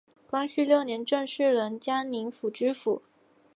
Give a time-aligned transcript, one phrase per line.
[0.27, 3.03] 光绪六年正式任江宁府知府。